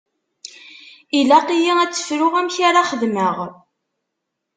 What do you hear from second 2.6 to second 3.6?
ara xedmeɣ.